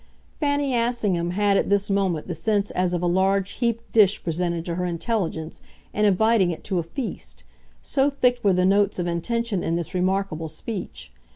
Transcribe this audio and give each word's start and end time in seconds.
Fanny 0.39 0.73
Assingham 0.75 1.29
had 1.33 1.57
at 1.57 1.69
this 1.69 1.87
moment 1.91 2.27
the 2.27 2.33
sense 2.33 2.71
as 2.71 2.91
of 2.95 3.03
a 3.03 3.05
large 3.05 3.51
heaped 3.61 3.93
dish 3.93 4.23
presented 4.23 4.65
to 4.65 4.73
her 4.73 4.85
intelligence 4.87 5.61
and 5.93 6.07
inviting 6.07 6.49
it 6.49 6.63
to 6.63 6.79
a 6.79 6.81
feast 6.81 7.43
so 7.83 8.09
thick 8.09 8.39
were 8.43 8.53
the 8.53 8.65
notes 8.65 8.97
of 8.97 9.05
intention 9.05 9.63
in 9.63 9.75
this 9.75 9.93
remarkable 9.93 10.47
speech. 10.47 11.11